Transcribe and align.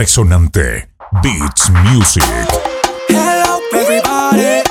Resonante 0.00 0.88
Beats 1.22 1.68
Music. 1.68 2.24
Hello 3.06 3.60
everybody, 3.70 4.62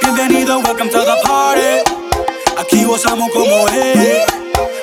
bienvenido, 0.00 0.60
welcome 0.60 0.88
to 0.88 1.00
the 1.00 1.16
party. 1.26 1.82
Aquí 2.60 2.84
gozamos 2.84 3.28
como 3.32 3.66
es, 3.70 4.24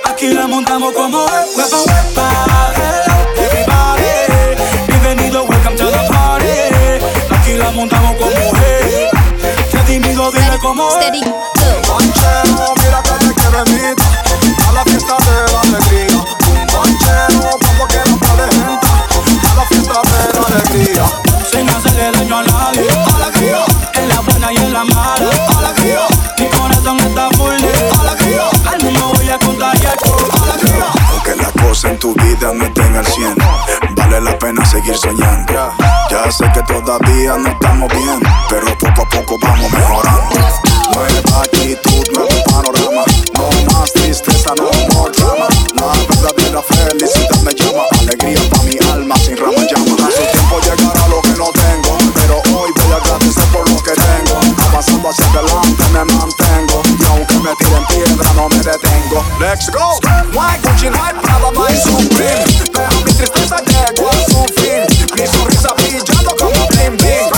aquí 0.03 0.33
la 0.33 0.47
montamos 0.47 0.91
como 0.91 1.25
es. 1.27 1.55
Wepa, 1.55 1.77
wepa. 1.77 2.73
Hello 2.75 3.14
alegría. 20.85 21.05
Sin 21.51 21.69
hacerle 21.69 22.11
daño 22.11 22.37
a 22.37 22.43
nadie. 22.43 22.87
Alegría, 23.15 23.65
En 23.93 24.09
la 24.09 24.19
buena 24.21 24.53
y 24.53 24.57
en 24.57 24.73
la 24.73 24.83
mala. 24.83 25.29
alegría, 25.57 25.99
Mi 26.37 26.45
corazón 26.47 26.99
está 26.99 27.29
full 27.31 27.57
de 27.57 27.89
alegría, 27.99 28.49
Al 28.71 28.83
mundo 28.83 29.11
voy 29.15 29.29
a 29.29 29.39
contagiar 29.39 29.97
alegría. 30.03 30.85
Aunque 31.11 31.35
las 31.35 31.51
cosas 31.51 31.91
en 31.91 31.99
tu 31.99 32.13
vida 32.15 32.51
no 32.53 32.65
estén 32.65 32.95
al 32.95 33.05
100 33.05 33.35
Vale 33.95 34.21
la 34.21 34.37
pena 34.37 34.65
seguir 34.65 34.97
soñando 34.97 35.73
Ya 36.09 36.31
sé 36.31 36.45
que 36.53 36.61
todavía 36.63 37.35
no 37.37 37.49
estamos 37.49 37.89
bien 37.89 38.19
Pero 38.49 38.77
poco 38.77 39.01
a 39.01 39.09
poco 39.09 39.37
vamos 39.41 39.71
mejorando 39.71 40.35
Nueva 40.93 41.41
actitud, 41.41 42.03
nuevo 42.13 42.43
panorama 42.45 43.03
No 43.33 43.73
más 43.73 43.93
tristeza, 43.93 44.53
no 44.57 44.84
go. 59.71 59.99
No 60.33 60.41
hay 60.41 60.59
Gucci, 60.61 60.89
no 60.89 61.03
hay 61.03 61.13
Prada, 61.13 61.51
no 61.53 61.65
hay 61.65 61.77
Supreme. 61.77 62.45
Mi 63.05 63.13
tristeza 63.13 63.57
llegó 63.61 64.09
a 64.09 64.13
su 64.29 64.43
fin. 64.59 64.83
Mi 65.15 65.27
sonrisa 65.27 65.73
brillando 65.77 66.35
como 66.37 66.67
bling 66.69 66.97
bling. 66.97 67.29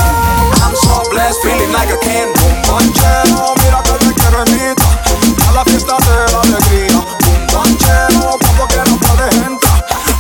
I'm 0.61 0.75
so 0.75 1.03
blessed, 1.11 1.41
feeling 1.43 1.71
like 1.71 1.91
a 1.93 1.99
king. 1.99 2.31
Manchero, 2.69 3.53
mira 3.63 3.81
que 3.83 3.91
te 4.05 4.13
quiero 4.13 4.43
invitar 4.45 5.49
a 5.49 5.51
la 5.51 5.65
fiesta 5.65 5.95
de 5.97 6.31
la 6.33 6.41
alegría. 6.41 6.97
Un 6.97 7.47
manchero, 7.53 8.37
como 8.45 8.67
que 8.67 8.77
no 8.89 8.97
puede 8.97 9.31
gente 9.31 9.67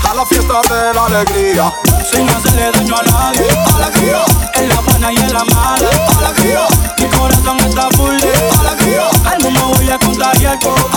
a 0.09 0.13
la 0.13 0.25
fiesta 0.25 0.61
de 0.69 0.93
la 0.93 1.05
alegría. 1.05 1.73
Sin 2.11 2.29
hacerle 2.29 2.71
daño 2.71 2.95
a 2.97 3.03
nadie. 3.03 3.47
Alegría, 3.75 4.23
En 4.53 4.69
la 4.69 4.79
buena 4.81 5.11
y 5.11 5.17
en 5.17 5.33
la 5.33 5.43
mala. 5.43 5.89
alegría, 6.17 6.67
Mi 6.99 7.07
corazón 7.17 7.57
está 7.59 7.89
full 7.91 8.15
alegría, 8.15 9.09
Al 9.25 9.39
mundo 9.43 9.67
voy 9.75 9.89
a 9.89 9.99
contagiar 9.99 10.57
alegría. 10.57 10.96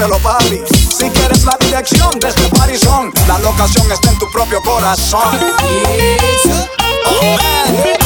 dímelo 0.00 0.18
papi 0.18 0.62
Si 0.96 1.10
quieres 1.10 1.44
la 1.44 1.56
dirección 1.60 2.18
de 2.18 2.28
este 2.28 2.48
parizón 2.56 3.12
La 3.28 3.38
locación 3.38 3.90
está 3.92 4.10
en 4.10 4.18
tu 4.18 4.30
propio 4.30 4.60
corazón 4.62 5.20
Oh, 7.12 7.36
man. 7.36 7.99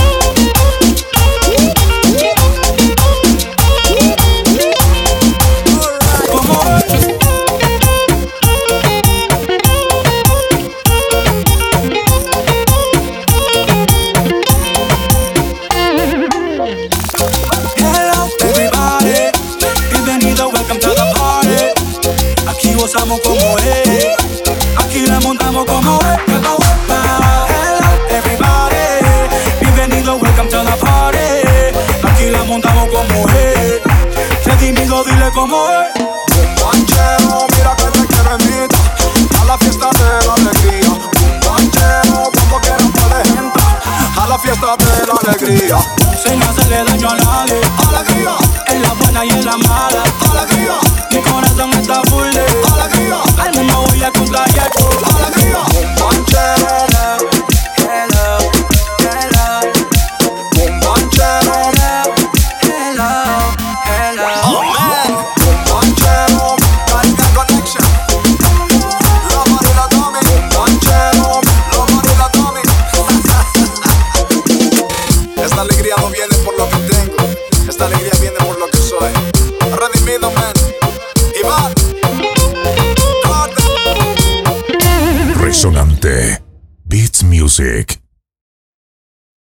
Como 23.23 23.59
es, 23.59 24.09
aquí 24.77 25.07
la 25.07 25.21
montamos 25.21 25.65
como 25.67 25.99
es. 26.01 26.19
Wepa. 26.59 27.47
Hello 27.49 27.91
everybody, 28.11 28.75
bienvenido, 29.61 30.17
welcome 30.17 30.49
to 30.49 30.65
the 30.65 30.77
party. 30.85 32.09
Aquí 32.09 32.31
la 32.31 32.43
montamos 32.43 32.89
como 32.89 33.29
es, 33.29 33.81
qué 34.45 34.51
tímido, 34.59 35.05
dile 35.05 35.31
como 35.33 35.65
es. 35.71 36.05
Un 36.65 36.81
mira 37.57 37.77
que 37.77 37.85
te 37.85 38.07
quiero 38.07 38.37
invitar 38.41 39.41
A 39.41 39.45
la 39.45 39.59
fiesta 39.59 39.91
de 39.91 40.27
la 40.27 40.35
alegría 40.35 40.89
Un 40.89 41.41
manchero, 41.47 42.31
como 42.33 42.61
que 42.61 42.71
no 42.71 42.91
puede 42.91 43.25
gente 43.27 43.61
A 44.17 44.27
la 44.27 44.39
fiesta 44.39 44.77
de 44.77 45.07
la 45.07 45.15
alegría 45.23 45.79
Sin 46.21 46.43
hacerle 46.43 46.85
daño 46.85 47.11
a 47.11 47.17
nadie, 47.17 47.61
Alegría, 47.87 48.35
en 48.69 48.83
la 48.83 48.93
buena 48.95 49.25
y 49.25 49.31
en 49.31 49.45
la 49.45 49.57
mala. 49.59 49.94
Alegría 75.65 75.95
no 75.99 76.11
viene 76.11 76.35
por 76.45 76.57
lo 76.59 76.69
que 76.69 76.77
tengo. 76.93 77.17
Esta 77.69 77.87
alegría 77.87 78.13
viene 78.21 78.37
por 78.39 78.59
lo 78.59 78.69
que 78.69 78.79
soy. 78.79 79.13
Redimido, 79.77 80.31
man. 80.33 80.53
Iván. 81.41 81.75
Resonante. 85.41 86.43
Beats 86.85 87.23
Music. 87.25 88.03